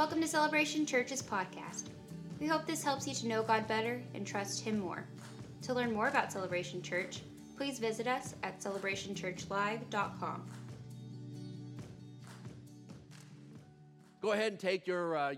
[0.00, 1.88] Welcome to Celebration Church's podcast.
[2.40, 5.04] We hope this helps you to know God better and trust Him more.
[5.60, 7.20] To learn more about Celebration Church,
[7.54, 10.50] please visit us at celebrationchurchlive.com.
[14.22, 15.34] Go ahead and take your uh,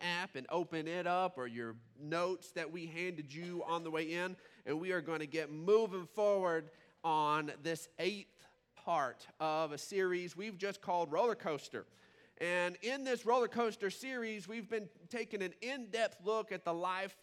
[0.00, 4.14] app and open it up or your notes that we handed you on the way
[4.14, 4.34] in,
[4.66, 6.70] and we are going to get moving forward
[7.04, 11.86] on this eighth part of a series we've just called Roller Coaster.
[12.42, 16.74] And in this roller coaster series, we've been taking an in depth look at the
[16.74, 17.14] life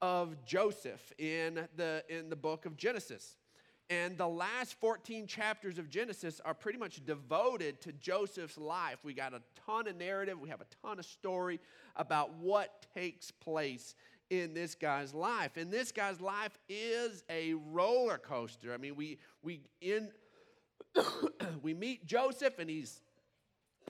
[0.00, 3.34] of Joseph in the, in the book of Genesis.
[3.90, 8.98] And the last 14 chapters of Genesis are pretty much devoted to Joseph's life.
[9.02, 11.58] We got a ton of narrative, we have a ton of story
[11.96, 13.96] about what takes place
[14.30, 15.56] in this guy's life.
[15.56, 18.72] And this guy's life is a roller coaster.
[18.72, 20.10] I mean, we we in
[21.62, 23.00] we meet Joseph and he's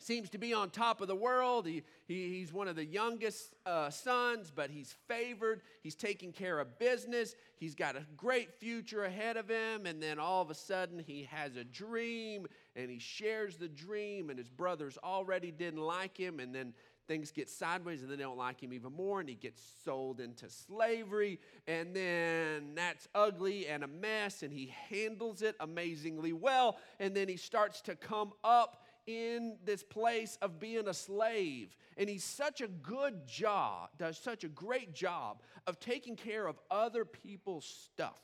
[0.02, 1.66] seems to be on top of the world.
[1.66, 5.63] He, he, he's one of the youngest uh, sons, but he's favored.
[5.82, 7.35] He's taking care of business.
[7.57, 9.87] He's got a great future ahead of him.
[9.87, 12.46] And then all of a sudden, he has a dream
[12.77, 16.38] and he shares the dream, and his brothers already didn't like him.
[16.38, 16.74] And then
[17.09, 20.49] things get sideways and they don't like him even more and he gets sold into
[20.51, 27.16] slavery and then that's ugly and a mess and he handles it amazingly well and
[27.16, 31.74] then he starts to come up in this place of being a slave.
[31.96, 36.60] And he's such a good job, does such a great job of taking care of
[36.70, 38.20] other people's stuff.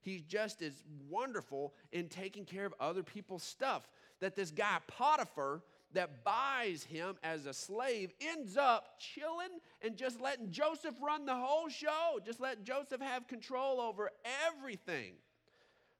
[0.00, 3.88] He just is wonderful in taking care of other people's stuff.
[4.20, 10.20] That this guy, Potiphar, that buys him as a slave ends up chilling and just
[10.20, 14.10] letting Joseph run the whole show, just let Joseph have control over
[14.46, 15.14] everything.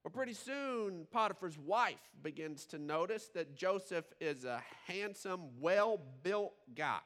[0.05, 6.55] Well, pretty soon, Potiphar's wife begins to notice that Joseph is a handsome, well built
[6.75, 6.99] guy.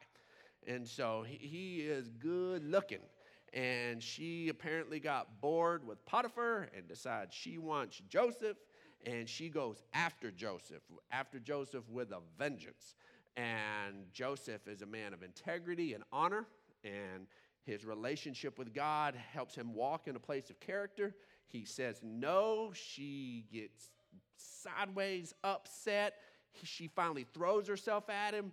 [0.66, 3.02] And so he, is good looking.
[3.52, 8.56] And she apparently got bored with Potiphar and decides she wants Joseph.
[9.04, 12.94] And she goes after Joseph, after Joseph with a vengeance.
[13.36, 16.46] And Joseph is a man of integrity and honor.
[16.82, 17.26] And
[17.64, 21.14] his relationship with God helps him walk in a place of character.
[21.48, 22.72] He says no.
[22.74, 23.90] She gets
[24.36, 26.14] sideways, upset.
[26.62, 28.52] She finally throws herself at him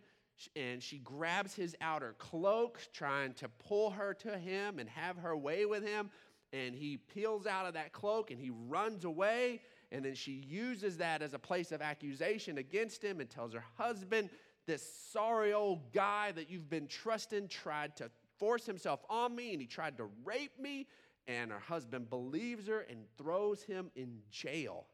[0.55, 5.35] and she grabs his outer cloak, trying to pull her to him and have her
[5.37, 6.09] way with him.
[6.51, 9.61] And he peels out of that cloak and he runs away.
[9.91, 13.63] And then she uses that as a place of accusation against him and tells her
[13.77, 14.29] husband,
[14.65, 19.61] This sorry old guy that you've been trusting tried to force himself on me and
[19.61, 20.87] he tried to rape me
[21.27, 24.87] and her husband believes her and throws him in jail.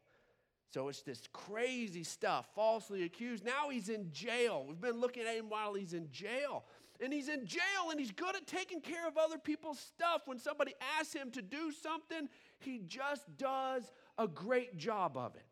[0.72, 3.44] So it's this crazy stuff, falsely accused.
[3.44, 4.64] Now he's in jail.
[4.68, 6.64] We've been looking at him while he's in jail.
[7.02, 10.22] And he's in jail and he's good at taking care of other people's stuff.
[10.26, 12.28] When somebody asks him to do something,
[12.60, 15.46] he just does a great job of it.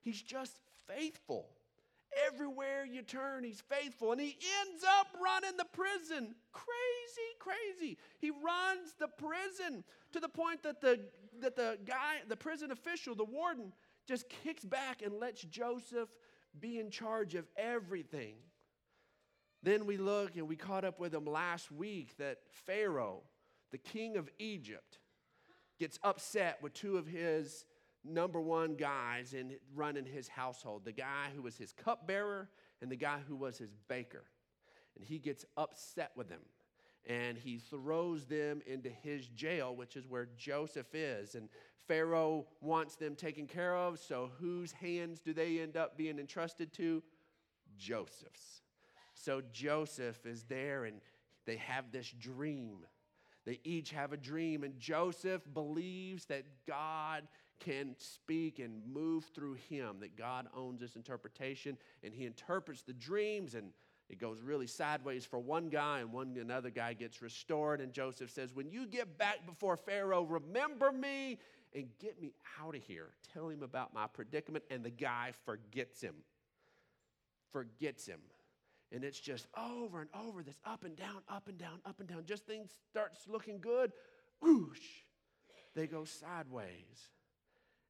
[0.00, 1.48] He's just faithful.
[2.26, 4.12] Everywhere you turn, he's faithful.
[4.12, 6.34] And he ends up running the prison.
[6.52, 7.98] Crazy, crazy.
[8.18, 11.00] He runs the prison to the point that the,
[11.40, 13.72] that the guy, the prison official, the warden,
[14.06, 16.08] just kicks back and lets Joseph
[16.58, 18.34] be in charge of everything.
[19.62, 23.22] Then we look and we caught up with him last week that Pharaoh,
[23.70, 24.98] the king of Egypt,
[25.78, 27.64] gets upset with two of his
[28.04, 32.48] number one guys in running his household the guy who was his cupbearer
[32.80, 34.24] and the guy who was his baker.
[34.96, 36.42] And he gets upset with them
[37.08, 41.34] and he throws them into his jail, which is where Joseph is.
[41.34, 41.48] And
[41.88, 46.72] Pharaoh wants them taken care of, so whose hands do they end up being entrusted
[46.74, 47.02] to?
[47.76, 48.62] Joseph's.
[49.14, 51.00] So Joseph is there and
[51.44, 52.86] they have this dream.
[53.44, 57.26] They each have a dream, and Joseph believes that God
[57.64, 62.92] can speak and move through him, that God owns this interpretation, and he interprets the
[62.92, 63.70] dreams, and
[64.08, 67.80] it goes really sideways for one guy, and one another guy gets restored.
[67.80, 71.38] And Joseph says, When you get back before Pharaoh, remember me
[71.74, 73.10] and get me out of here.
[73.32, 74.64] Tell him about my predicament.
[74.70, 76.14] And the guy forgets him.
[77.52, 78.20] Forgets him.
[78.92, 82.08] And it's just over and over this up and down, up and down, up and
[82.08, 82.24] down.
[82.26, 83.92] Just things starts looking good,
[84.42, 84.80] whoosh,
[85.74, 87.08] they go sideways.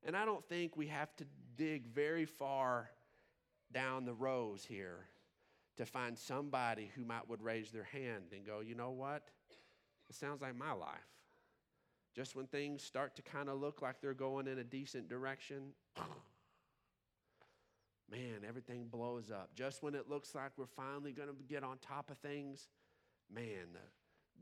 [0.04, 1.24] And I don't think we have to
[1.56, 2.90] dig very far
[3.72, 5.06] down the rows here
[5.76, 9.22] to find somebody who might would raise their hand and go, you know what?
[10.10, 10.98] It sounds like my life.
[12.14, 15.72] Just when things start to kind of look like they're going in a decent direction,
[18.10, 19.50] man, everything blows up.
[19.54, 22.68] Just when it looks like we're finally going to get on top of things,
[23.32, 23.68] man,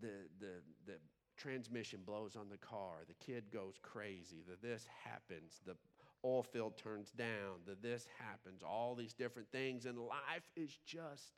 [0.01, 0.47] the, the, the,
[0.87, 0.93] the
[1.41, 5.77] transmission blows on the car, the kid goes crazy, the this happens, the
[6.25, 11.33] oil field turns down, the this happens, all these different things, and life is just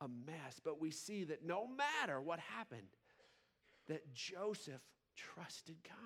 [0.00, 0.60] a mess.
[0.62, 2.96] But we see that no matter what happened,
[3.88, 4.82] that Joseph
[5.16, 5.96] trusted God.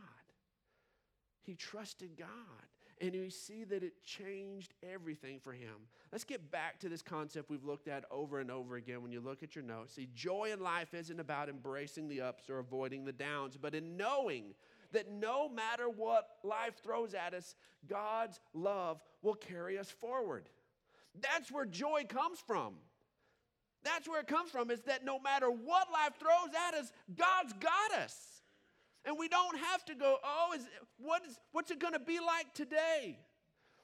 [1.43, 2.29] He trusted God.
[3.03, 5.75] And we see that it changed everything for him.
[6.13, 9.21] Let's get back to this concept we've looked at over and over again when you
[9.21, 9.95] look at your notes.
[9.95, 13.97] See, joy in life isn't about embracing the ups or avoiding the downs, but in
[13.97, 14.55] knowing
[14.93, 17.57] that no matter what life throws at us,
[17.89, 20.49] God's love will carry us forward.
[21.21, 22.75] That's where joy comes from.
[23.83, 27.53] That's where it comes from, is that no matter what life throws at us, God's
[27.55, 28.42] got us.
[29.05, 30.67] And we don't have to go, oh, is,
[30.99, 33.19] what is, what's it going to be like today?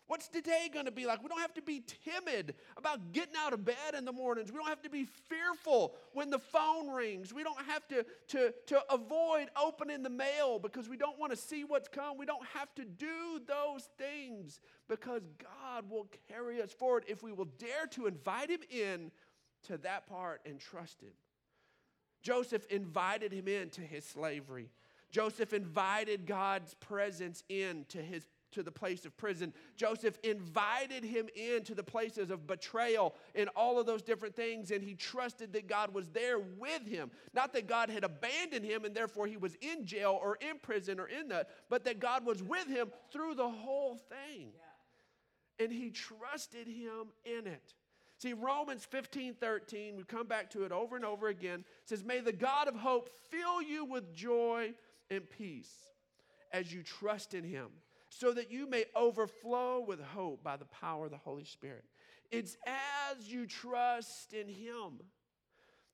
[0.07, 1.23] What's today going to be like?
[1.23, 4.51] We don't have to be timid about getting out of bed in the mornings.
[4.51, 7.35] We don't have to be fearful when the phone rings.
[7.35, 11.37] We don't have to, to, to avoid opening the mail because we don't want to
[11.37, 12.17] see what's come.
[12.17, 17.33] We don't have to do those things because God will carry us forward if we
[17.33, 19.11] will dare to invite Him in
[19.65, 21.13] to that part and trust Him.
[22.23, 24.71] Joseph invited him into his slavery.
[25.11, 29.53] Joseph invited God's presence into his to the place of prison.
[29.77, 34.83] Joseph invited him into the places of betrayal and all of those different things, and
[34.83, 37.11] he trusted that God was there with him.
[37.35, 40.99] Not that God had abandoned him and therefore he was in jail or in prison
[40.99, 44.49] or in that, but that God was with him through the whole thing.
[45.61, 47.75] And he trusted him in it.
[48.17, 52.19] See, Romans 15 13, we come back to it over and over again, says, May
[52.19, 54.73] the God of hope fill you with joy
[55.11, 55.73] and peace
[56.53, 57.69] as you trust in him,
[58.09, 61.85] so that you may overflow with hope by the power of the Holy Spirit.
[62.31, 65.01] It's as you trust in him.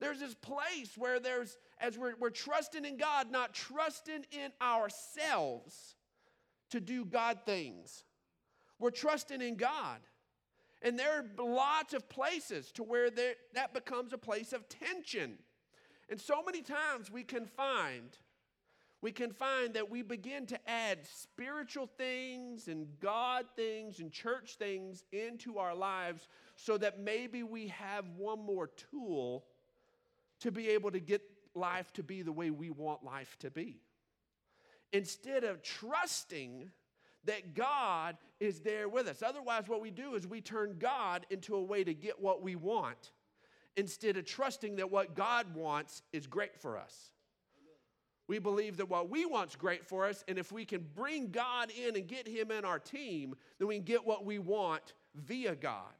[0.00, 5.96] There's this place where there's, as we're, we're trusting in God, not trusting in ourselves
[6.70, 8.04] to do God things.
[8.78, 10.00] We're trusting in God.
[10.82, 15.38] And there are lots of places to where there, that becomes a place of tension.
[16.10, 18.18] And so many times we can find
[19.04, 24.56] we can find that we begin to add spiritual things and God things and church
[24.58, 29.44] things into our lives so that maybe we have one more tool
[30.40, 31.20] to be able to get
[31.54, 33.82] life to be the way we want life to be.
[34.94, 36.70] Instead of trusting
[37.24, 39.22] that God is there with us.
[39.22, 42.56] Otherwise, what we do is we turn God into a way to get what we
[42.56, 43.12] want
[43.76, 47.10] instead of trusting that what God wants is great for us.
[48.26, 51.70] We believe that what we want's great for us, and if we can bring God
[51.70, 55.54] in and get Him in our team, then we can get what we want via
[55.54, 55.92] God.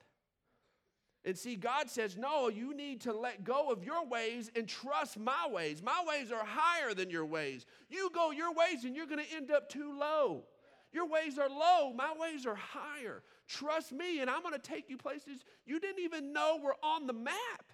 [1.26, 5.18] And see, God says, No, you need to let go of your ways and trust
[5.18, 5.82] my ways.
[5.82, 7.66] My ways are higher than your ways.
[7.88, 10.44] You go your ways, and you're going to end up too low.
[10.92, 13.22] Your ways are low, my ways are higher.
[13.48, 17.06] Trust me, and I'm going to take you places you didn't even know were on
[17.06, 17.72] the map.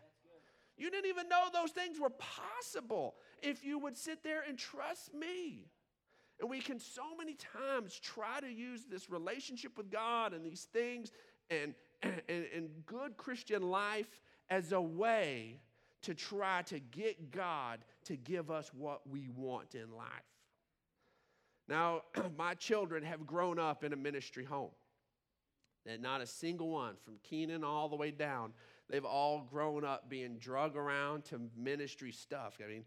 [0.80, 5.12] You didn't even know those things were possible if you would sit there and trust
[5.12, 5.66] me.
[6.40, 10.68] And we can so many times try to use this relationship with God and these
[10.72, 11.12] things
[11.50, 15.60] and, and, and good Christian life as a way
[16.02, 20.08] to try to get God to give us what we want in life.
[21.68, 22.02] Now,
[22.38, 24.70] my children have grown up in a ministry home.
[25.86, 28.52] And not a single one, from Keenan all the way down,
[28.90, 32.58] they've all grown up being drug around to ministry stuff.
[32.62, 32.84] I mean,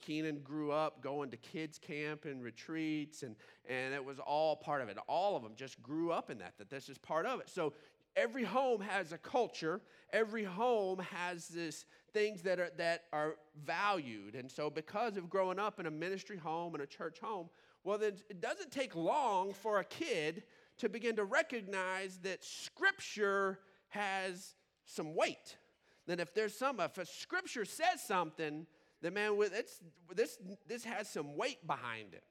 [0.00, 3.36] Keenan grew up going to kids' camp and retreats, and,
[3.68, 4.98] and it was all part of it.
[5.06, 7.48] All of them just grew up in that, that this is part of it.
[7.48, 7.74] So
[8.16, 9.80] every home has a culture,
[10.12, 14.34] every home has this things that are, that are valued.
[14.34, 17.50] And so, because of growing up in a ministry home and a church home,
[17.84, 20.42] well, then it doesn't take long for a kid
[20.78, 24.54] to begin to recognize that Scripture has
[24.86, 25.58] some weight.
[26.06, 28.66] That if there's some, if a Scripture says something,
[29.02, 29.80] that man, it's,
[30.14, 32.24] this, this has some weight behind it.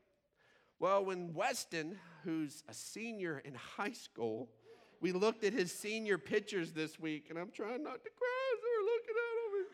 [0.80, 4.50] Well, when Weston, who's a senior in high school,
[5.02, 8.60] we looked at his senior pictures this week, and I'm trying not to cry as
[8.62, 9.66] they're looking at him.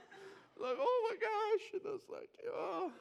[0.62, 1.74] Like, oh my gosh.
[1.74, 2.92] And I was like, oh.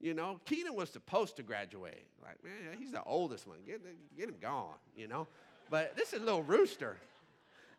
[0.00, 2.06] You know, Keenan was supposed to graduate.
[2.20, 3.58] Like, man, he's the oldest one.
[3.64, 3.80] Get,
[4.16, 5.28] get him gone, you know?
[5.70, 6.96] But this is a little rooster.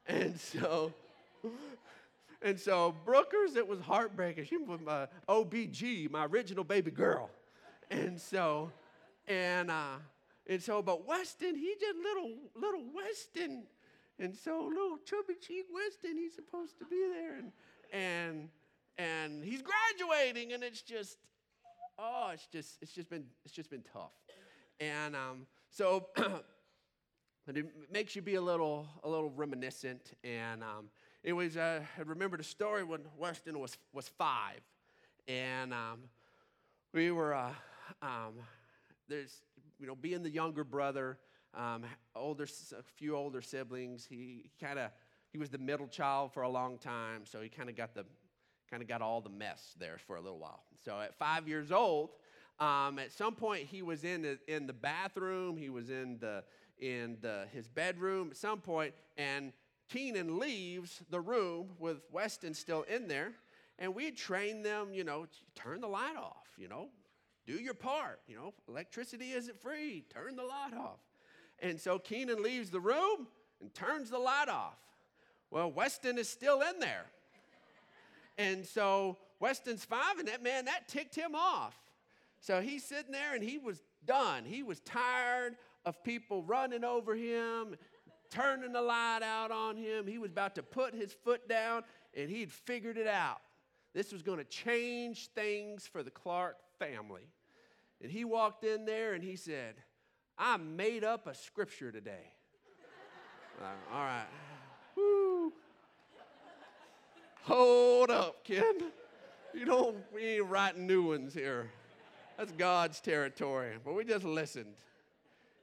[0.07, 0.93] And so,
[2.41, 4.45] and so Brookers, it was heartbreaking.
[4.45, 7.29] She was my OBG, my original baby girl.
[7.91, 8.71] And so,
[9.27, 9.97] and uh,
[10.47, 13.63] and so, but Weston, he just little little Weston.
[14.19, 17.37] And so little chubby cheek Weston, he's supposed to be there.
[17.37, 17.51] And
[17.91, 18.49] and
[18.97, 21.17] and he's graduating, and it's just,
[21.97, 24.11] oh, it's just, it's just been, it's just been tough.
[24.79, 26.07] And um, so,
[27.47, 30.13] it makes you be a little, a little reminiscent.
[30.23, 30.85] And um,
[31.23, 34.59] it was, uh, I remember the story when Weston was was five,
[35.27, 35.99] and um,
[36.93, 37.53] we were, uh,
[38.01, 38.33] um,
[39.07, 39.41] there's,
[39.79, 41.17] you know, being the younger brother,
[41.53, 44.05] um, older, a few older siblings.
[44.05, 44.91] He kind of,
[45.31, 48.05] he was the middle child for a long time, so he kind of got the,
[48.69, 50.63] kind of got all the mess there for a little while.
[50.83, 52.09] So at five years old,
[52.59, 56.43] um, at some point he was in the, in the bathroom, he was in the
[56.79, 59.53] in the, his bedroom at some point, and
[59.89, 63.33] Keenan leaves the room with Weston still in there,
[63.79, 66.89] and we train them, you know, turn the light off, you know,
[67.45, 70.99] do your part, you know, electricity isn't free, turn the light off.
[71.59, 73.27] And so Keenan leaves the room
[73.61, 74.77] and turns the light off.
[75.51, 77.05] Well, Weston is still in there.
[78.37, 81.77] And so Weston's five, and that man, that ticked him off.
[82.39, 84.43] So he's sitting there and he was done.
[84.45, 87.75] He was tired of people running over him,
[88.33, 90.07] turning the light out on him.
[90.07, 91.83] He was about to put his foot down
[92.15, 93.41] and he'd figured it out.
[93.93, 97.27] This was going to change things for the Clark family.
[98.01, 99.75] And he walked in there and he said,
[100.37, 102.33] I made up a scripture today.
[103.61, 104.25] uh, all right.
[104.97, 105.53] Woo.
[107.43, 108.83] Hold up, kid.
[109.53, 111.69] You don't, we ain't writing new ones here.
[112.37, 113.73] That's God's territory.
[113.85, 114.73] But we just listened.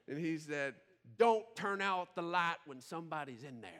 [0.07, 0.75] And he said,
[1.17, 3.71] Don't turn out the light when somebody's in there.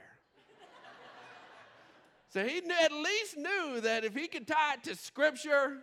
[2.30, 5.78] so he at least knew that if he could tie it to scripture,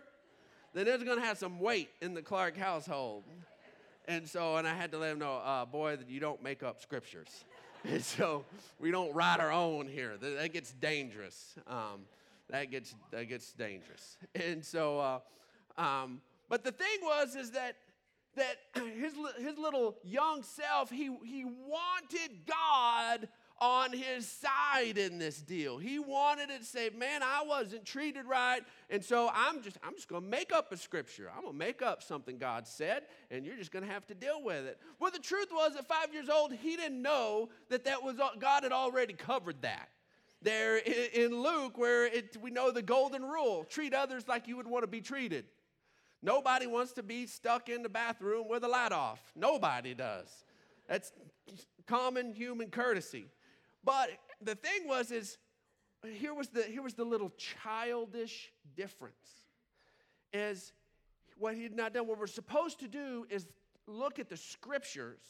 [0.73, 3.23] then it's going to have some weight in the Clark household.
[4.07, 6.63] And so, and I had to let him know, uh, boy, that you don't make
[6.63, 7.45] up scriptures.
[7.85, 8.43] And so
[8.77, 10.17] we don't write our own here.
[10.17, 11.55] That, gets dangerous.
[11.65, 12.01] Um,
[12.49, 14.17] that gets that gets dangerous.
[14.35, 15.19] And so, uh,
[15.81, 17.77] um, but the thing was is that
[18.39, 23.27] that his, his little young self, he, he wanted God
[23.61, 25.77] on his side in this deal.
[25.77, 28.61] He wanted it to say, man, I wasn't treated right.
[28.89, 31.29] And so I'm just, I'm just to make up a scripture.
[31.35, 34.65] I'm to make up something God said, and you're just to have to deal with
[34.65, 34.79] it.
[34.99, 38.63] Well, the truth was, at five years old, he didn't know that that was God
[38.63, 39.89] had already covered that.
[40.41, 44.67] There in Luke, where it, we know the golden rule treat others like you would
[44.67, 45.43] want to be treated.
[46.21, 49.19] Nobody wants to be stuck in the bathroom with the light off.
[49.35, 50.43] Nobody does.
[50.87, 51.13] That's
[51.87, 53.27] common human courtesy.
[53.83, 54.09] But
[54.41, 55.37] the thing was is
[56.03, 59.15] here was the here was the little childish difference.
[60.33, 60.73] Is
[61.37, 62.05] what he had not done.
[62.05, 63.47] What we're supposed to do is
[63.87, 65.21] look at the scriptures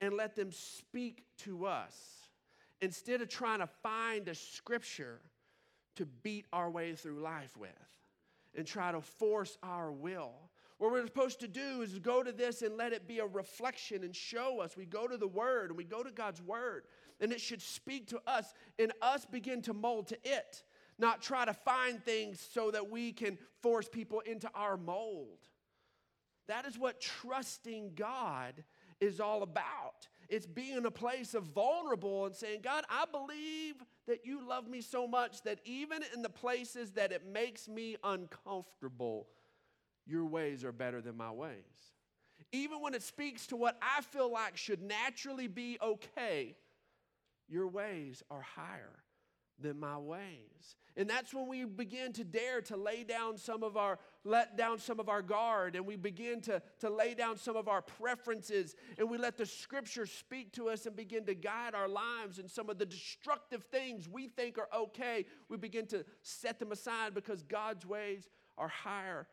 [0.00, 1.94] and let them speak to us
[2.80, 5.20] instead of trying to find a scripture
[5.96, 7.68] to beat our way through life with
[8.56, 10.32] and try to force our will.
[10.78, 14.02] What we're supposed to do is go to this and let it be a reflection
[14.02, 14.78] and show us.
[14.78, 16.84] We go to the Word and we go to God's Word,
[17.20, 20.62] and it should speak to us and us begin to mold to it,
[20.98, 25.38] not try to find things so that we can force people into our mold.
[26.48, 28.64] That is what trusting God
[29.00, 30.08] is all about.
[30.30, 33.74] It's being in a place of vulnerable and saying, God, I believe
[34.06, 37.96] that you love me so much that even in the places that it makes me
[38.04, 39.26] uncomfortable,
[40.06, 41.54] your ways are better than my ways.
[42.52, 46.54] Even when it speaks to what I feel like should naturally be okay,
[47.48, 49.02] your ways are higher
[49.62, 50.76] than my ways.
[50.96, 54.78] And that's when we begin to dare to lay down some of our, let down
[54.78, 58.74] some of our guard, and we begin to, to lay down some of our preferences,
[58.98, 62.38] and we let the scripture speak to us and begin to guide our lives.
[62.38, 66.72] And some of the destructive things we think are okay, we begin to set them
[66.72, 69.26] aside because God's ways are higher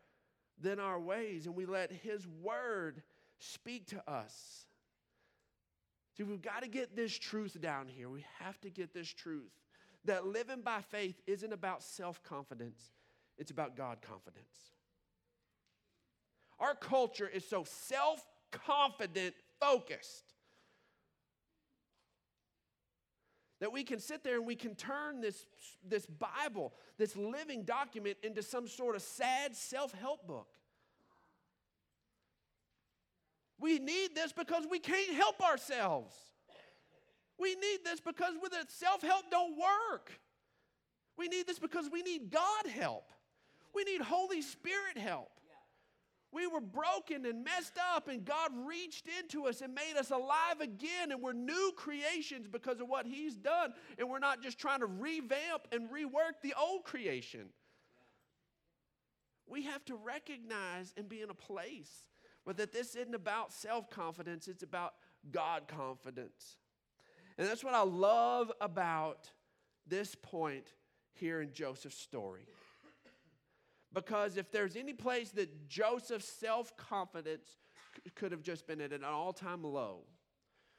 [0.60, 3.02] than our ways, and we let His word
[3.38, 4.66] speak to us.
[6.16, 8.08] See, we've got to get this truth down here.
[8.08, 9.52] We have to get this truth
[10.04, 12.92] that living by faith isn't about self confidence,
[13.36, 14.72] it's about God confidence.
[16.58, 20.34] Our culture is so self confident focused
[23.60, 25.46] that we can sit there and we can turn this,
[25.86, 30.48] this Bible, this living document, into some sort of sad self help book.
[33.60, 36.14] We need this because we can't help ourselves.
[37.38, 40.12] We need this because with it, self help don't work.
[41.16, 43.10] We need this because we need God help.
[43.74, 45.30] We need Holy Spirit help.
[46.30, 50.60] We were broken and messed up, and God reached into us and made us alive
[50.60, 53.72] again, and we're new creations because of what He's done.
[53.98, 57.46] And we're not just trying to revamp and rework the old creation.
[59.46, 62.04] we have to recognize and be in a place
[62.44, 64.94] where that this isn't about self confidence, it's about
[65.30, 66.58] God confidence.
[67.38, 69.30] And that's what I love about
[69.86, 70.74] this point
[71.14, 72.46] here in Joseph's story.
[73.94, 77.56] Because if there's any place that Joseph's self confidence
[78.14, 80.00] could have just been at an all time low,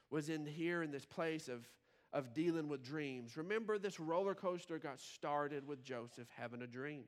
[0.09, 1.67] was in here in this place of,
[2.13, 3.37] of dealing with dreams.
[3.37, 7.03] Remember, this roller coaster got started with Joseph having a dream.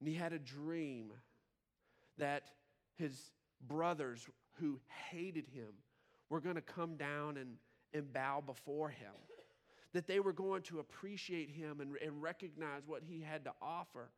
[0.00, 1.12] And he had a dream
[2.18, 2.50] that
[2.96, 3.30] his
[3.66, 4.26] brothers
[4.60, 4.80] who
[5.10, 5.72] hated him
[6.30, 7.56] were going to come down and,
[7.94, 9.12] and bow before him,
[9.92, 14.10] that they were going to appreciate him and, and recognize what he had to offer.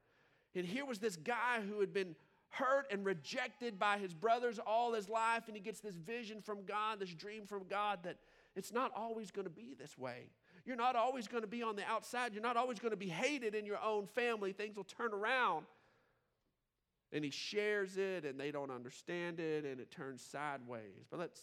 [0.55, 2.17] And here was this guy who had been
[2.49, 6.65] hurt and rejected by his brothers all his life, and he gets this vision from
[6.65, 8.17] God, this dream from God that
[8.55, 10.31] it's not always going to be this way.
[10.65, 12.33] You're not always going to be on the outside.
[12.33, 14.53] You're not always going to be hated in your own family.
[14.53, 15.67] Things will turn around.
[17.13, 21.05] And he shares it, and they don't understand it, and it turns sideways.
[21.11, 21.41] But let's,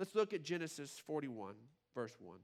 [0.00, 1.54] let's look at Genesis 41,
[1.94, 2.38] verse 1.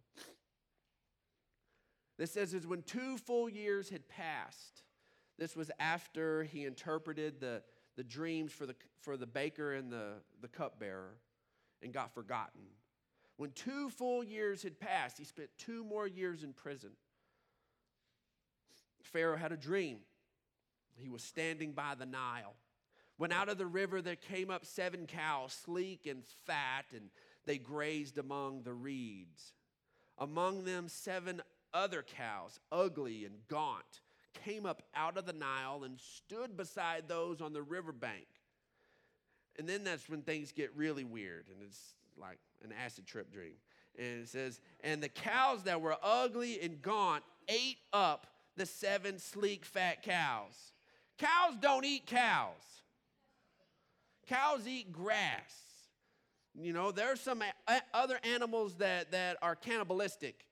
[2.19, 4.83] This says, is when two full years had passed,
[5.39, 7.63] this was after he interpreted the,
[7.97, 11.17] the dreams for the, for the baker and the, the cupbearer
[11.83, 12.63] and got forgotten.
[13.39, 16.91] When two full years had passed, he spent two more years in prison.
[19.03, 19.99] Pharaoh had a dream.
[20.95, 22.55] He was standing by the Nile.
[23.19, 27.09] When out of the river there came up seven cows, sleek and fat, and
[27.47, 29.53] they grazed among the reeds.
[30.19, 34.01] Among them, seven other cows, ugly and gaunt
[34.45, 38.27] came up out of the Nile and stood beside those on the riverbank.
[39.59, 43.55] And then that's when things get really weird, and it's like an acid trip dream.
[43.99, 48.27] And it says, And the cows that were ugly and gaunt ate up
[48.57, 50.73] the seven sleek, fat cows.
[51.19, 52.83] Cows don't eat cows,
[54.27, 55.66] cows eat grass.
[56.59, 57.43] You know, there are some
[57.93, 60.47] other animals that, that are cannibalistic.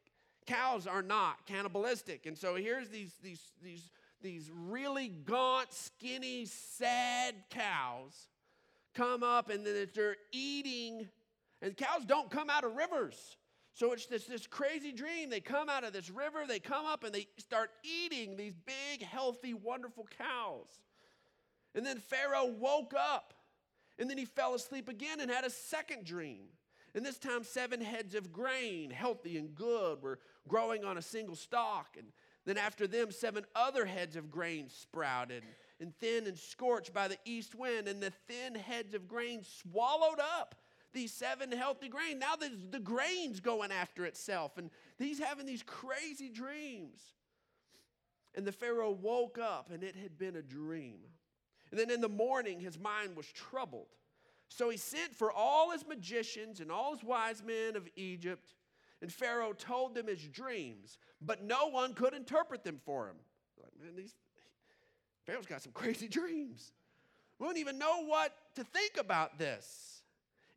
[0.46, 2.26] Cows are not cannibalistic.
[2.26, 3.90] And so here's these, these, these,
[4.20, 8.28] these really gaunt, skinny, sad cows
[8.94, 11.08] come up and then they're eating.
[11.62, 13.36] And cows don't come out of rivers.
[13.72, 15.30] So it's this, this crazy dream.
[15.30, 19.02] They come out of this river, they come up and they start eating these big,
[19.02, 20.68] healthy, wonderful cows.
[21.74, 23.34] And then Pharaoh woke up
[23.98, 26.46] and then he fell asleep again and had a second dream.
[26.94, 31.34] And this time, seven heads of grain, healthy and good, were growing on a single
[31.34, 31.96] stalk.
[31.98, 32.06] And
[32.44, 35.42] then after them, seven other heads of grain sprouted,
[35.80, 37.88] and thin and scorched by the east wind.
[37.88, 40.54] And the thin heads of grain swallowed up
[40.92, 42.20] these seven healthy grain.
[42.20, 47.00] Now the, the grain's going after itself, and he's having these crazy dreams.
[48.36, 51.00] And the Pharaoh woke up, and it had been a dream.
[51.74, 53.88] And then in the morning, his mind was troubled.
[54.46, 58.54] So he sent for all his magicians and all his wise men of Egypt,
[59.02, 63.16] and Pharaoh told them his dreams, but no one could interpret them for him.
[63.60, 64.14] Like, man, these
[65.26, 66.70] Pharaoh's got some crazy dreams.
[67.40, 70.04] We don't even know what to think about this.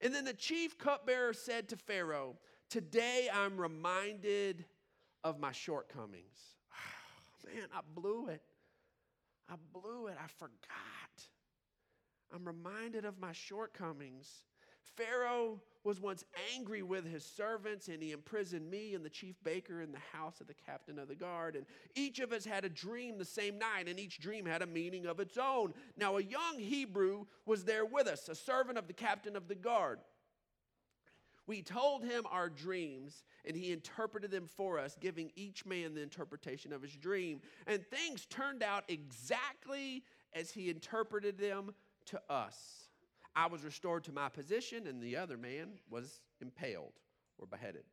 [0.02, 2.36] And then the chief cupbearer said to Pharaoh,
[2.70, 4.66] Today I'm reminded
[5.24, 6.58] of my shortcomings.
[7.44, 8.44] man, I blew it.
[9.50, 10.18] I blew it.
[10.24, 11.07] I forgot.
[12.34, 14.46] I'm reminded of my shortcomings.
[14.96, 19.82] Pharaoh was once angry with his servants, and he imprisoned me and the chief baker
[19.82, 21.56] in the house of the captain of the guard.
[21.56, 24.68] And each of us had a dream the same night, and each dream had a
[24.68, 25.74] meaning of its own.
[25.96, 29.56] Now, a young Hebrew was there with us, a servant of the captain of the
[29.56, 30.00] guard.
[31.46, 36.02] We told him our dreams, and he interpreted them for us, giving each man the
[36.02, 37.40] interpretation of his dream.
[37.66, 41.74] And things turned out exactly as he interpreted them
[42.08, 42.90] to us.
[43.36, 46.94] I was restored to my position, and the other man was impaled
[47.38, 47.84] or beheaded.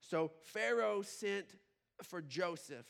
[0.00, 1.54] So Pharaoh sent
[2.02, 2.86] for Joseph,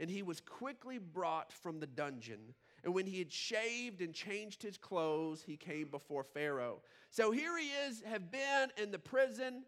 [0.00, 2.54] and he was quickly brought from the dungeon.
[2.84, 6.80] And when he had shaved and changed his clothes, he came before Pharaoh.
[7.10, 9.62] So here he is, have been in the prison,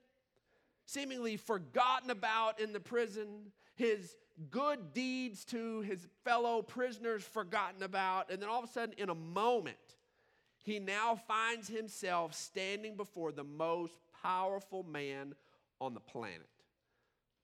[0.87, 4.17] seemingly forgotten about in the prison, his
[4.51, 8.31] good deeds to his fellow prisoners forgotten about.
[8.31, 9.77] And then all of a sudden, in a moment,
[10.65, 15.35] he now finds himself standing before the most powerful man
[15.79, 16.49] on the planet,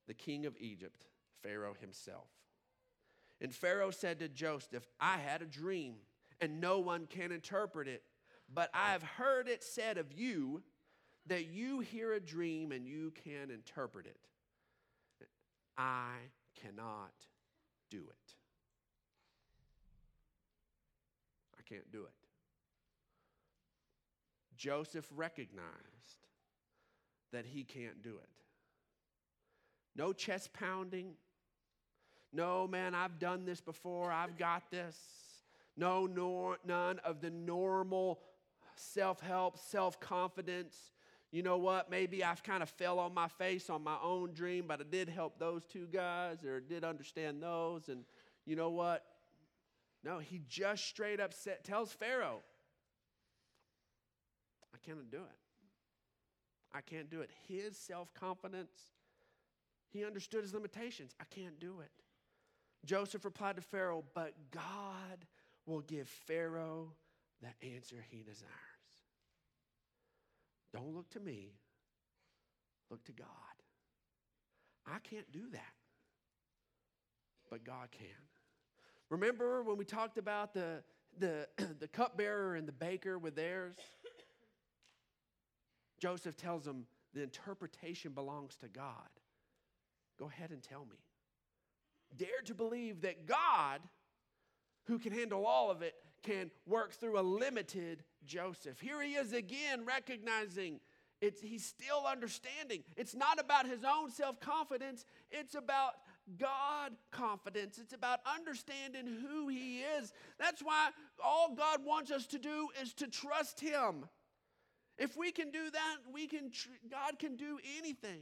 [0.07, 1.05] the king of Egypt,
[1.43, 2.29] Pharaoh himself.
[3.43, 5.97] And Pharaoh said to Joseph, I had a dream,
[6.41, 8.03] and no one can interpret it,
[8.53, 10.63] but I have heard it said of you
[11.27, 14.17] that you hear a dream and you can interpret it.
[15.77, 16.15] I
[16.63, 17.13] cannot
[17.91, 18.35] do it.
[21.59, 22.20] I can't do it.
[24.61, 26.27] Joseph recognized
[27.33, 28.29] that he can't do it.
[29.97, 31.15] No chest pounding.
[32.31, 34.13] No, man, I've done this before.
[34.13, 34.99] I've got this.
[35.79, 38.21] No, nor, none of the normal
[38.77, 40.77] self help, self confidence.
[41.33, 41.91] You know what?
[41.91, 45.09] Maybe I've kind of fell on my face on my own dream, but I did
[45.09, 47.89] help those two guys or did understand those.
[47.89, 48.05] And
[48.45, 49.07] you know what?
[50.05, 52.41] No, he just straight up set, tells Pharaoh,
[54.85, 55.39] cannot do it.
[56.73, 57.31] I can't do it.
[57.49, 58.73] His self confidence,
[59.91, 61.15] he understood his limitations.
[61.21, 61.91] I can't do it.
[62.85, 65.27] Joseph replied to Pharaoh, But God
[65.67, 66.93] will give Pharaoh
[67.43, 68.51] the answer he desires.
[70.73, 71.53] Don't look to me,
[72.91, 73.27] look to God.
[74.87, 75.75] I can't do that,
[77.51, 78.07] but God can.
[79.09, 80.83] Remember when we talked about the,
[81.19, 81.49] the,
[81.81, 83.75] the cupbearer and the baker with theirs?
[86.01, 89.09] Joseph tells him, the interpretation belongs to God.
[90.19, 90.97] Go ahead and tell me.
[92.17, 93.81] Dare to believe that God,
[94.87, 98.81] who can handle all of it, can work through a limited Joseph.
[98.81, 100.81] Here he is again recognizing
[101.21, 102.83] it's, he's still understanding.
[102.97, 105.95] It's not about his own self confidence, it's about
[106.39, 107.79] God confidence.
[107.79, 110.13] It's about understanding who he is.
[110.39, 110.91] That's why
[111.23, 114.05] all God wants us to do is to trust him.
[115.01, 118.21] If we can do that, we can tr- God can do anything.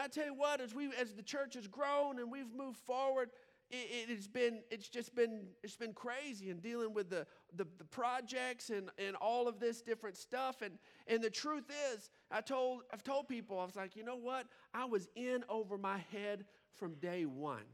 [0.00, 3.30] I tell you what, as we as the church has grown and we've moved forward,
[3.68, 7.84] it, has been it's just been it's been crazy and dealing with the, the, the
[7.84, 10.62] projects and, and all of this different stuff.
[10.62, 14.16] And and the truth is i told i've told people i was like you know
[14.16, 14.46] what?
[14.72, 16.44] I was in over my head
[16.76, 17.64] from day one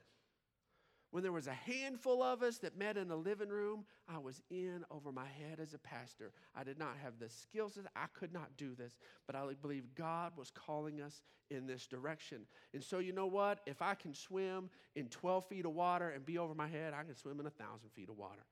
[1.15, 4.43] when there was a handful of us that met in the living room, I was
[4.51, 6.33] in over my head as a pastor.
[6.57, 10.33] I did not have the skills, I could not do this, but I believe God
[10.37, 12.41] was calling us in this direction.
[12.73, 13.61] And so, you know what?
[13.65, 17.05] If I can swim in 12 feet of water and be over my head, I
[17.05, 18.43] can swim in a thousand feet of water.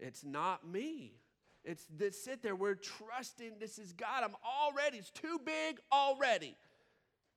[0.00, 1.12] It's not me.
[1.64, 2.56] It's this sit there.
[2.56, 4.24] We're trusting this is God.
[4.24, 6.56] I'm already, it's too big already.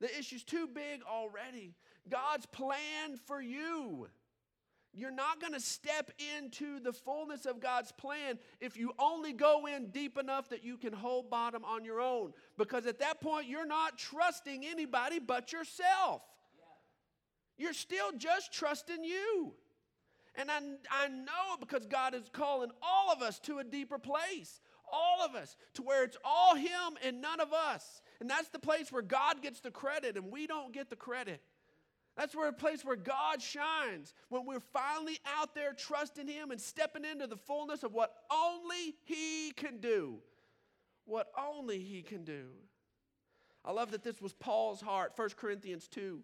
[0.01, 1.75] The issue's too big already.
[2.09, 4.07] God's plan for you.
[4.97, 9.65] You're not going to step into the fullness of God's plan if you only go
[9.65, 12.31] in deep enough that you can hold bottom on your own.
[12.57, 16.21] Because at that point, you're not trusting anybody but yourself.
[17.57, 19.53] You're still just trusting you.
[20.37, 20.59] And I,
[20.91, 25.35] I know because God is calling all of us to a deeper place, all of
[25.35, 28.01] us, to where it's all Him and none of us.
[28.19, 31.41] And that's the place where God gets the credit and we don't get the credit.
[32.15, 36.59] That's where a place where God shines when we're finally out there trusting Him and
[36.59, 40.19] stepping into the fullness of what only He can do.
[41.05, 42.45] What only He can do.
[43.65, 45.11] I love that this was Paul's heart.
[45.15, 46.21] 1 Corinthians 2.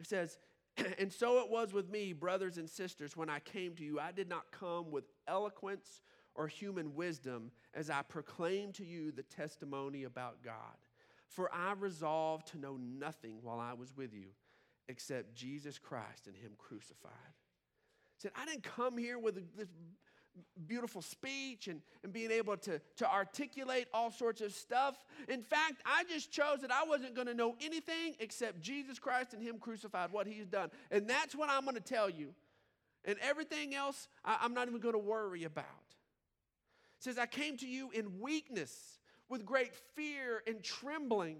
[0.00, 0.38] It says,
[0.98, 4.00] And so it was with me, brothers and sisters, when I came to you.
[4.00, 6.00] I did not come with eloquence
[6.34, 10.54] or human wisdom as I proclaimed to you the testimony about God.
[11.28, 14.28] For I resolved to know nothing while I was with you
[14.88, 17.12] except Jesus Christ and Him crucified.
[18.16, 19.68] He said, I didn't come here with this
[20.66, 24.96] beautiful speech and, and being able to, to articulate all sorts of stuff.
[25.28, 29.32] In fact, I just chose that I wasn't going to know anything except Jesus Christ
[29.32, 30.70] and Him crucified, what He's done.
[30.90, 32.34] And that's what I'm going to tell you.
[33.04, 35.64] And everything else, I, I'm not even going to worry about.
[36.98, 41.38] Says, I came to you in weakness, with great fear and trembling.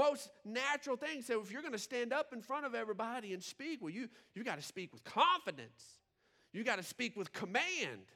[0.00, 1.20] Most natural thing.
[1.20, 4.08] So if you're going to stand up in front of everybody and speak, well, you,
[4.34, 5.98] you got to speak with confidence.
[6.54, 8.06] You got to speak with command.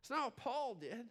[0.00, 1.04] It's not what Paul did.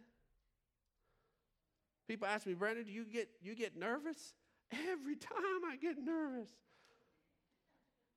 [2.08, 4.32] People ask me, Brandon, do you get, you get nervous?
[4.72, 6.48] Every time I get nervous.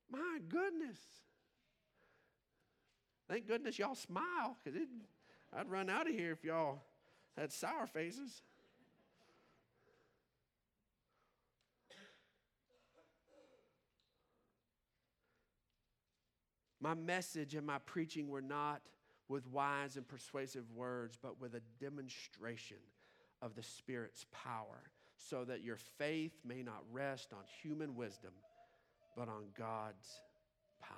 [0.10, 1.00] My goodness.
[3.30, 4.80] Thank goodness y'all smile, because
[5.54, 6.82] I'd run out of here if y'all
[7.38, 8.42] had sour faces.
[16.82, 18.82] My message and my preaching were not
[19.30, 22.78] with wise and persuasive words, but with a demonstration
[23.42, 24.82] of the Spirit's power,
[25.16, 28.32] so that your faith may not rest on human wisdom,
[29.16, 30.22] but on God's
[30.82, 30.98] power.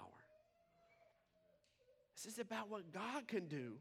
[2.16, 3.74] This is about what God can do.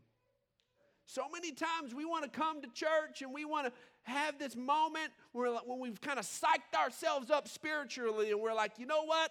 [1.07, 3.73] So many times we want to come to church and we want to
[4.05, 8.73] have this moment where when we've kind of psyched ourselves up spiritually and we're like,
[8.79, 9.31] you know what?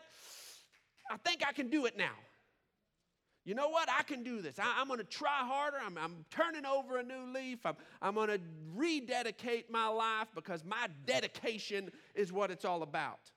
[1.10, 2.14] I think I can do it now.
[3.44, 3.90] You know what?
[3.90, 4.60] I can do this.
[4.60, 5.78] I, am going to try harder.
[5.84, 7.66] I'm, I'm, turning over a new leaf.
[7.66, 8.40] I'm, I'm going to
[8.76, 13.32] rededicate my life because my dedication is what it's all about.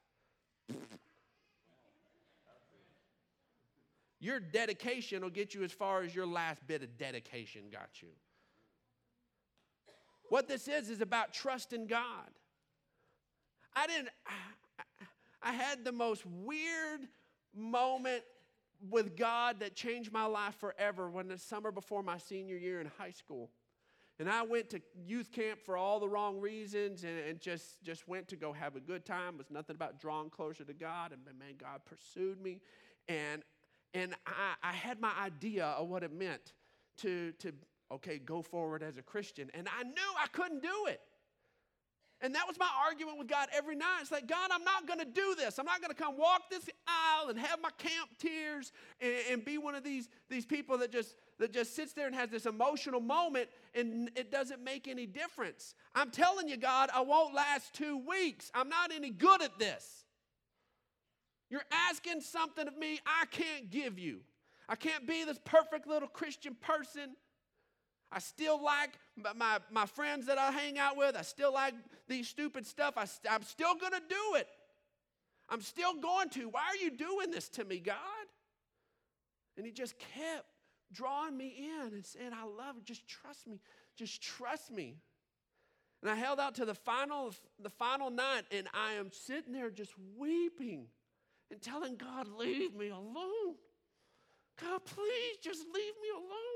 [4.20, 8.08] Your dedication will get you as far as your last bit of dedication got you.
[10.28, 12.30] What this is, is about trusting God.
[13.76, 17.00] I didn't, I, I had the most weird
[17.54, 18.22] moment
[18.90, 22.90] with God that changed my life forever when the summer before my senior year in
[22.98, 23.50] high school.
[24.18, 28.06] And I went to youth camp for all the wrong reasons and, and just, just
[28.06, 29.34] went to go have a good time.
[29.34, 31.12] It was nothing about drawing closer to God.
[31.12, 32.60] And man, God pursued me.
[33.08, 33.42] And,
[33.92, 36.52] and I, I had my idea of what it meant
[36.98, 37.52] to, to,
[37.90, 39.50] okay, go forward as a Christian.
[39.52, 41.00] And I knew I couldn't do it.
[42.24, 43.98] And that was my argument with God every night.
[44.00, 45.58] It's like, God, I'm not going to do this.
[45.58, 49.44] I'm not going to come walk this aisle and have my camp tears and, and,
[49.44, 52.46] be one of these, these people that just, that just sits there and has this
[52.46, 55.74] emotional moment and it doesn't make any difference.
[55.94, 58.50] I'm telling you, God, I won't last two weeks.
[58.54, 60.06] I'm not any good at this.
[61.50, 61.60] You're
[61.90, 64.20] asking something of me I can't give you.
[64.66, 67.16] I can't be this perfect little Christian person.
[68.14, 68.90] I still like
[69.34, 71.16] my, my friends that I hang out with.
[71.16, 71.74] I still like
[72.06, 72.94] these stupid stuff.
[72.96, 74.46] I, I'm still going to do it.
[75.48, 76.48] I'm still going to.
[76.48, 77.96] Why are you doing this to me, God?
[79.56, 80.46] And he just kept
[80.92, 82.84] drawing me in and saying, I love it.
[82.84, 83.58] Just trust me.
[83.96, 84.94] Just trust me.
[86.00, 89.70] And I held out to the final, the final night, and I am sitting there
[89.70, 90.86] just weeping
[91.50, 93.56] and telling God, leave me alone.
[94.60, 96.53] God, please just leave me alone.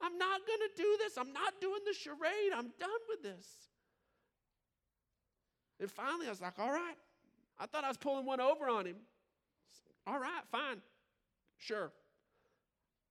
[0.00, 1.16] I'm not going to do this.
[1.16, 2.52] I'm not doing the charade.
[2.54, 3.46] I'm done with this.
[5.80, 6.96] And finally, I was like, all right.
[7.58, 8.96] I thought I was pulling one over on him.
[10.06, 10.78] All right, fine.
[11.58, 11.92] Sure.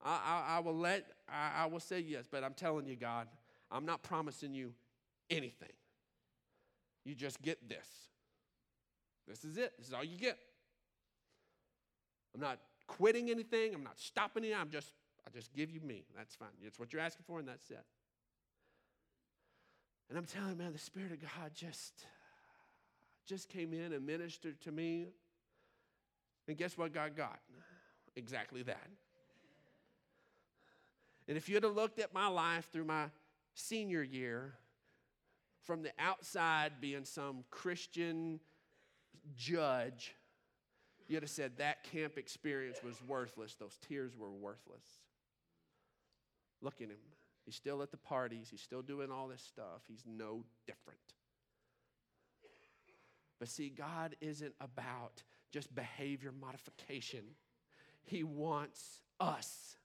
[0.03, 3.27] I, I, I will let, I, I will say yes, but I'm telling you, God,
[3.71, 4.73] I'm not promising you
[5.29, 5.71] anything.
[7.05, 7.87] You just get this.
[9.27, 9.73] This is it.
[9.77, 10.37] This is all you get.
[12.35, 13.73] I'm not quitting anything.
[13.73, 14.53] I'm not stopping it.
[14.59, 14.91] I'm just
[15.27, 16.03] I just give you me.
[16.15, 16.49] That's fine.
[16.63, 17.85] It's what you're asking for, and that's it.
[20.09, 22.05] And I'm telling you, man, the Spirit of God just,
[23.25, 25.07] just came in and ministered to me.
[26.47, 27.39] And guess what God got?
[28.15, 28.89] Exactly that.
[31.27, 33.05] And if you had looked at my life through my
[33.55, 34.53] senior year,
[35.63, 38.39] from the outside being some Christian
[39.37, 40.13] judge,
[41.07, 43.55] you'd have said that camp experience was worthless.
[43.55, 44.83] Those tears were worthless.
[46.63, 46.97] Look at him.
[47.45, 48.47] He's still at the parties.
[48.49, 49.81] He's still doing all this stuff.
[49.87, 50.99] He's no different.
[53.39, 55.21] But see, God isn't about
[55.51, 57.23] just behavior modification,
[58.03, 59.75] He wants us.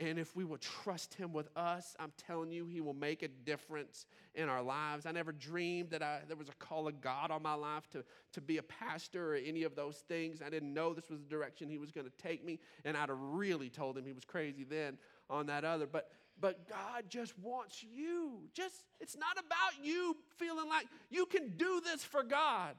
[0.00, 3.28] And if we will trust Him with us, I'm telling you, He will make a
[3.28, 5.04] difference in our lives.
[5.04, 8.04] I never dreamed that I, there was a call of God on my life to,
[8.34, 10.40] to be a pastor or any of those things.
[10.40, 12.60] I didn't know this was the direction He was going to take me.
[12.84, 14.96] And I'd have really told Him He was crazy then
[15.28, 15.88] on that other.
[15.88, 18.40] But but God just wants you.
[18.54, 22.74] Just it's not about you feeling like you can do this for God.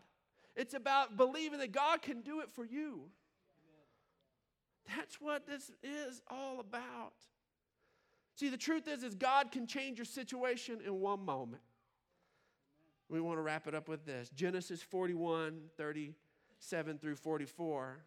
[0.56, 3.02] It's about believing that God can do it for you.
[4.96, 7.14] That's what this is all about.
[8.36, 11.62] See, the truth is, is God can change your situation in one moment.
[13.10, 14.30] We want to wrap it up with this.
[14.30, 18.04] Genesis 41, 37 through 44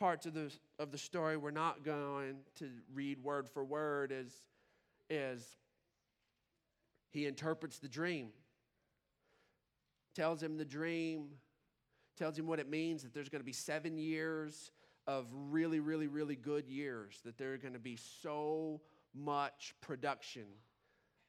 [0.00, 4.32] parts of the, of the story we're not going to read word for word is,
[5.10, 5.44] as
[7.10, 8.30] he interprets the dream.
[10.16, 11.28] Tells him the dream,
[12.16, 14.72] tells him what it means that there's going to be seven years
[15.06, 18.80] of really, really, really good years, that there are going to be so
[19.14, 20.46] much production.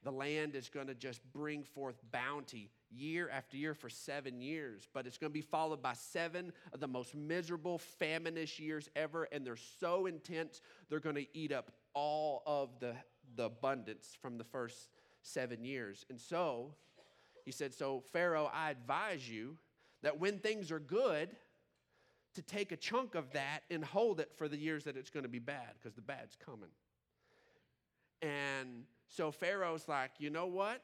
[0.04, 4.88] The land is going to just bring forth bounty year after year for seven years,
[4.92, 9.28] but it's going to be followed by seven of the most miserable, faminish years ever,
[9.30, 12.94] and they're so intense, they're going to eat up all of the,
[13.36, 14.88] the abundance from the first
[15.22, 16.04] seven years.
[16.10, 16.74] And so,
[17.44, 19.56] he said, So, Pharaoh, I advise you
[20.02, 21.30] that when things are good,
[22.34, 25.24] to take a chunk of that and hold it for the years that it's going
[25.24, 26.70] to be bad, because the bad's coming.
[28.22, 30.82] And so Pharaoh's like, you know what?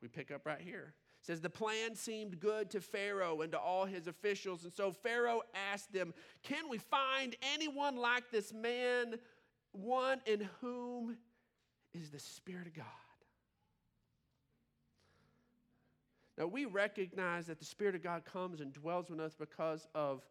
[0.00, 0.94] We pick up right here
[1.26, 4.62] says the plan seemed good to Pharaoh and to all his officials.
[4.62, 9.16] And so Pharaoh asked them, Can we find anyone like this man,
[9.72, 11.16] one in whom
[11.92, 12.86] is the Spirit of God?
[16.38, 20.24] Now we recognize that the Spirit of God comes and dwells with us because of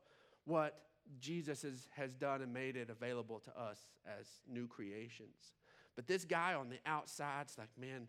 [0.46, 0.80] what
[1.20, 3.80] Jesus has, has done and made it available to us
[4.20, 5.56] as new creations.
[5.96, 8.08] But this guy on the outside's like, man,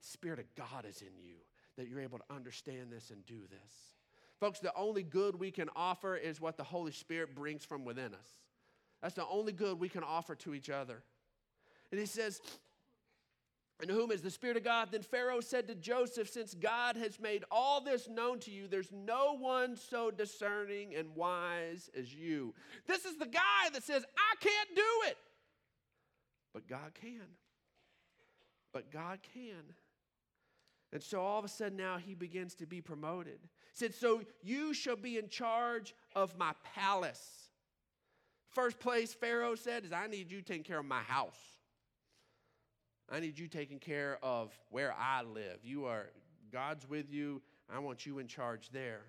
[0.00, 1.36] Spirit of God is in you,
[1.76, 3.72] that you're able to understand this and do this.
[4.40, 8.14] Folks, the only good we can offer is what the Holy Spirit brings from within
[8.14, 8.28] us.
[9.02, 11.02] That's the only good we can offer to each other.
[11.90, 12.40] And he says,
[13.82, 14.88] in whom is the Spirit of God.
[14.90, 18.90] Then Pharaoh said to Joseph, Since God has made all this known to you, there's
[18.92, 22.54] no one so discerning and wise as you.
[22.86, 25.18] This is the guy that says, I can't do it.
[26.56, 27.26] But God can.
[28.72, 29.74] But God can.
[30.90, 33.40] And so all of a sudden now he begins to be promoted.
[33.42, 37.50] He said, So you shall be in charge of my palace.
[38.48, 41.36] First place Pharaoh said is, I need you taking care of my house.
[43.12, 45.58] I need you taking care of where I live.
[45.62, 46.06] You are,
[46.50, 47.42] God's with you.
[47.68, 49.02] I want you in charge there.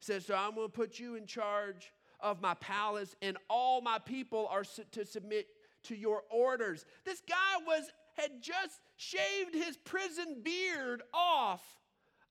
[0.00, 3.80] He says, So I'm going to put you in charge of my palace, and all
[3.80, 5.46] my people are to submit
[5.84, 6.84] to your orders.
[7.04, 11.62] This guy was had just shaved his prison beard off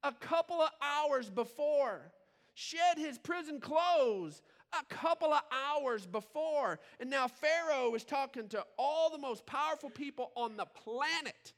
[0.04, 2.12] a couple of hours before,
[2.54, 4.42] shed his prison clothes,
[4.80, 6.80] a couple of hours before.
[7.00, 11.54] And now Pharaoh is talking to all the most powerful people on the planet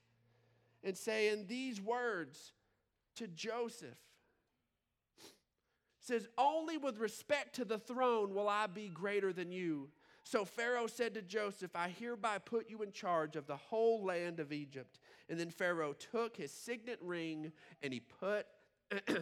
[0.83, 2.53] and saying these words
[3.15, 3.97] to Joseph.
[5.99, 9.89] says, Only with respect to the throne will I be greater than you.
[10.23, 14.39] So Pharaoh said to Joseph, I hereby put you in charge of the whole land
[14.39, 14.99] of Egypt.
[15.29, 18.47] And then Pharaoh took his signet ring and he put
[19.07, 19.15] eh,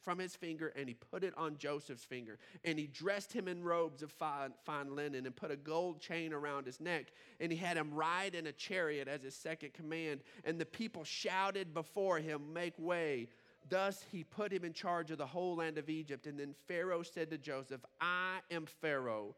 [0.00, 2.38] from his finger and he put it on Joseph's finger.
[2.64, 6.32] And he dressed him in robes of fine, fine, linen and put a gold chain
[6.32, 7.12] around his neck.
[7.40, 10.20] And he had him ride in a chariot as his second command.
[10.44, 13.28] And the people shouted before him, Make way.
[13.68, 16.26] Thus he put him in charge of the whole land of Egypt.
[16.26, 19.34] And then Pharaoh said to Joseph, I am Pharaoh,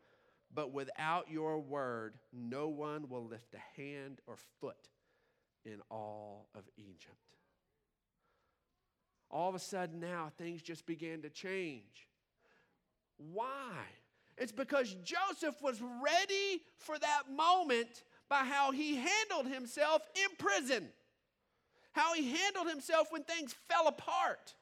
[0.55, 4.89] but without your word, no one will lift a hand or foot
[5.65, 7.31] in all of Egypt
[9.31, 12.09] all of a sudden now things just began to change.
[13.33, 13.85] Why?
[14.37, 20.89] It's because Joseph was ready for that moment by how he handled himself in prison,
[21.93, 24.55] how he handled himself when things fell apart,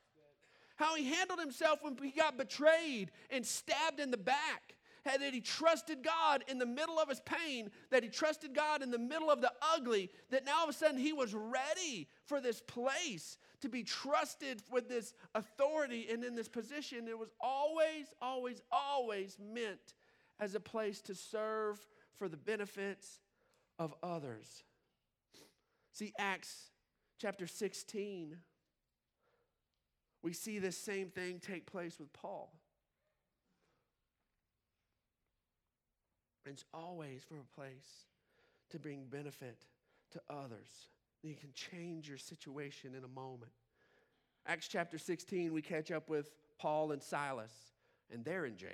[0.76, 4.74] how he handled himself when he got betrayed and stabbed in the back.
[5.04, 8.90] That he trusted God in the middle of his pain, that he trusted God in
[8.90, 12.40] the middle of the ugly, that now all of a sudden he was ready for
[12.40, 17.08] this place to be trusted with this authority and in this position.
[17.08, 19.94] It was always, always, always meant
[20.40, 21.78] as a place to serve
[22.16, 23.20] for the benefits
[23.78, 24.62] of others.
[25.92, 26.70] See, Acts
[27.18, 28.36] chapter 16,
[30.22, 32.52] we see this same thing take place with Paul.
[36.50, 38.06] It's always from a place
[38.70, 39.66] to bring benefit
[40.12, 40.88] to others.
[41.22, 43.52] You can change your situation in a moment.
[44.46, 47.52] Acts chapter 16, we catch up with Paul and Silas,
[48.10, 48.70] and they're in jail.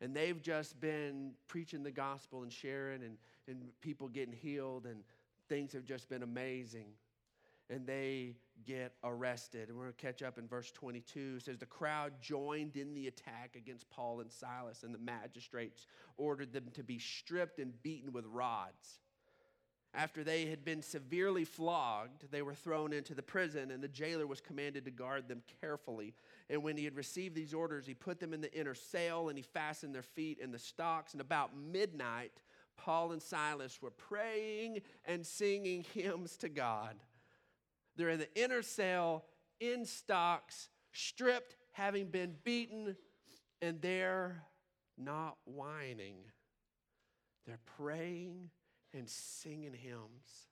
[0.00, 5.02] And they've just been preaching the gospel and sharing, and, and people getting healed, and
[5.48, 6.86] things have just been amazing.
[7.70, 8.34] And they
[8.66, 9.68] get arrested.
[9.68, 11.36] And we're going to catch up in verse 22.
[11.36, 15.86] It says, The crowd joined in the attack against Paul and Silas, and the magistrates
[16.16, 18.98] ordered them to be stripped and beaten with rods.
[19.92, 24.26] After they had been severely flogged, they were thrown into the prison, and the jailer
[24.26, 26.14] was commanded to guard them carefully.
[26.48, 29.36] And when he had received these orders, he put them in the inner cell and
[29.36, 31.12] he fastened their feet in the stocks.
[31.12, 32.40] And about midnight,
[32.76, 36.94] Paul and Silas were praying and singing hymns to God.
[37.96, 39.24] They're in the inner cell,
[39.60, 42.96] in stocks, stripped, having been beaten,
[43.60, 44.42] and they're
[44.96, 46.16] not whining.
[47.46, 48.50] They're praying
[48.94, 50.48] and singing hymns.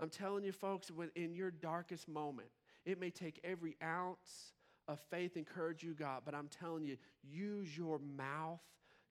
[0.00, 2.48] I'm telling you, folks, in your darkest moment,
[2.84, 4.52] it may take every ounce
[4.88, 8.60] of faith and courage you got, but I'm telling you, use your mouth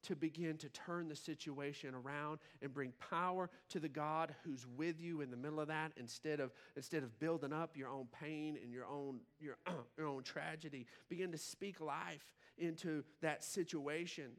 [0.03, 5.01] to begin to turn the situation around and bring power to the God who's with
[5.01, 8.57] you in the middle of that instead of instead of building up your own pain
[8.61, 9.57] and your own your,
[9.97, 14.31] your own tragedy begin to speak life into that situation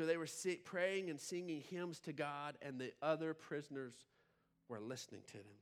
[0.00, 0.28] So they were
[0.64, 3.92] praying and singing hymns to God, and the other prisoners
[4.66, 5.58] were listening to them.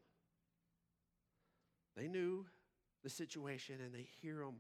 [1.97, 2.47] They knew
[3.03, 4.57] the situation, and they hear them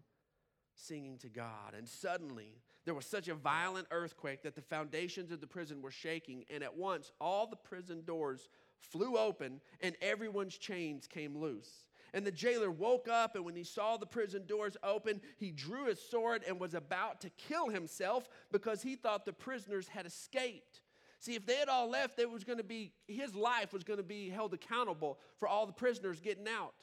[0.78, 1.74] singing to God.
[1.76, 5.90] And suddenly, there was such a violent earthquake that the foundations of the prison were
[5.90, 8.48] shaking, and at once all the prison doors
[8.78, 11.84] flew open, and everyone's chains came loose.
[12.14, 15.86] And the jailer woke up, and when he saw the prison doors open, he drew
[15.86, 20.80] his sword and was about to kill himself because he thought the prisoners had escaped.
[21.20, 23.98] See, if they had all left, there was going to be his life was going
[23.98, 26.74] to be held accountable for all the prisoners getting out.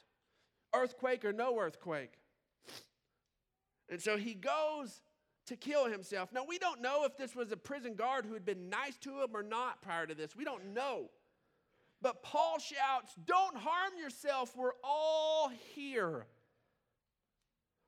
[0.74, 2.12] Earthquake or no earthquake.
[3.88, 5.00] And so he goes
[5.46, 6.32] to kill himself.
[6.32, 9.22] Now, we don't know if this was a prison guard who had been nice to
[9.22, 10.34] him or not prior to this.
[10.34, 11.10] We don't know.
[12.02, 14.56] But Paul shouts, Don't harm yourself.
[14.56, 16.26] We're all here.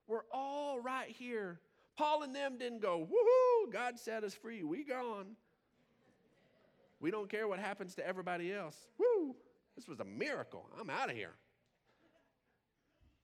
[0.06, 1.60] We're all right here.
[1.96, 4.62] Paul and them didn't go, Woohoo, God set us free.
[4.62, 5.36] We gone.
[7.00, 8.76] We don't care what happens to everybody else.
[8.98, 9.34] Woo!
[9.76, 10.68] This was a miracle.
[10.80, 11.34] I'm out of here.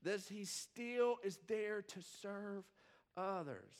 [0.04, 2.64] This he still is there to serve
[3.16, 3.72] others.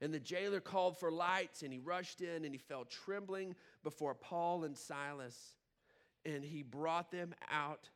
[0.00, 4.14] And the jailer called for lights and he rushed in and he fell trembling before
[4.14, 5.54] Paul and Silas.
[6.26, 7.88] And he brought them out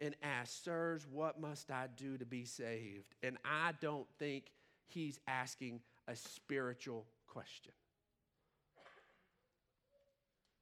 [0.00, 3.14] and asked, Sirs, what must I do to be saved?
[3.22, 4.52] And I don't think
[4.86, 7.72] he's asking a spiritual question.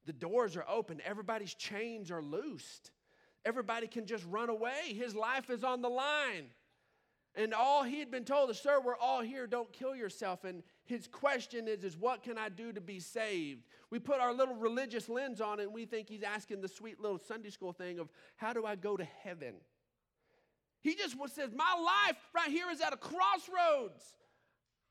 [0.05, 2.91] The doors are open, everybody's chains are loosed.
[3.45, 4.93] Everybody can just run away.
[4.93, 6.47] His life is on the line.
[7.35, 10.45] And all he had been told is, Sir, we're all here, don't kill yourself.
[10.45, 13.65] And his question is, is what can I do to be saved?
[13.89, 17.19] We put our little religious lens on and we think he's asking the sweet little
[17.19, 19.55] Sunday school thing of how do I go to heaven?
[20.81, 21.75] He just says, My
[22.07, 24.15] life right here is at a crossroads.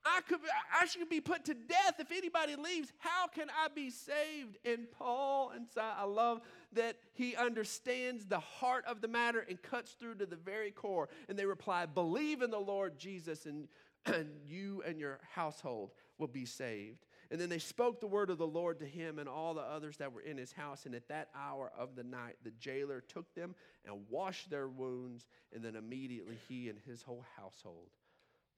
[0.04, 0.40] I could
[0.78, 2.92] I should be put to death if anybody leaves.
[2.98, 4.58] How can I be saved?
[4.64, 6.42] And Paul and I love
[6.74, 11.08] that he understands the heart of the matter and cuts through to the very core.
[11.28, 13.68] And they reply, Believe in the Lord Jesus, and,
[14.06, 17.06] and you and your household will be saved.
[17.30, 19.96] And then they spoke the word of the Lord to him and all the others
[19.96, 20.86] that were in his house.
[20.86, 23.54] And at that hour of the night, the jailer took them
[23.84, 25.26] and washed their wounds.
[25.52, 27.90] And then immediately he and his whole household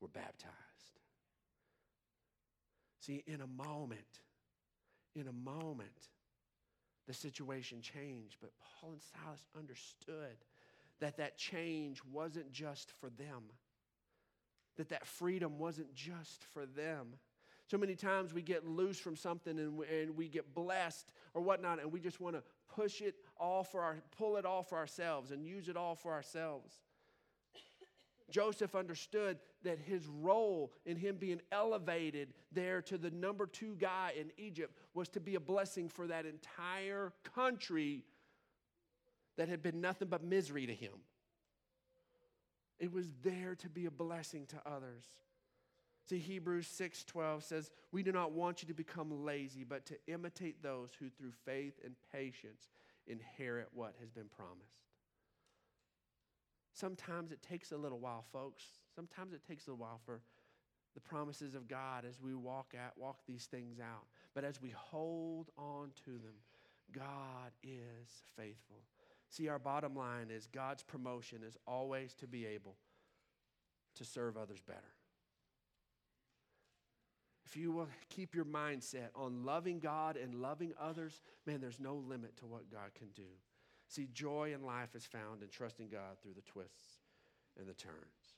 [0.00, 0.52] were baptized.
[3.00, 4.20] See, in a moment,
[5.14, 6.10] in a moment,
[7.06, 8.36] the situation changed.
[8.40, 8.50] But
[8.80, 10.36] Paul and Silas understood
[11.00, 13.44] that that change wasn't just for them,
[14.76, 17.14] that that freedom wasn't just for them.
[17.68, 21.42] So many times we get loose from something and we, and we get blessed or
[21.42, 22.42] whatnot, and we just want to
[22.72, 26.12] push it all for our, pull it all for ourselves and use it all for
[26.12, 26.78] ourselves.
[28.30, 34.12] Joseph understood that his role in him being elevated there to the number two guy
[34.18, 38.04] in Egypt was to be a blessing for that entire country
[39.36, 40.92] that had been nothing but misery to him.
[42.78, 45.04] It was there to be a blessing to others.
[46.04, 50.62] See, Hebrews 6:12 says, "We do not want you to become lazy, but to imitate
[50.62, 52.68] those who through faith and patience
[53.06, 54.85] inherit what has been promised."
[56.76, 58.62] Sometimes it takes a little while, folks.
[58.94, 60.20] Sometimes it takes a little while for
[60.94, 64.04] the promises of God as we walk out, walk these things out.
[64.34, 66.34] But as we hold on to them,
[66.92, 68.82] God is faithful.
[69.30, 72.76] See, our bottom line is God's promotion is always to be able
[73.94, 74.92] to serve others better.
[77.46, 81.94] If you will keep your mindset on loving God and loving others, man, there's no
[81.94, 83.22] limit to what God can do.
[83.88, 86.98] See, joy in life is found in trusting God through the twists
[87.58, 88.34] and the turns.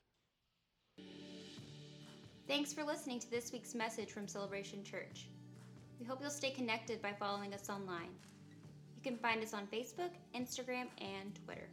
[2.47, 5.27] Thanks for listening to this week's message from Celebration Church.
[5.99, 8.09] We hope you'll stay connected by following us online.
[8.95, 11.69] You can find us on Facebook, Instagram, and Twitter.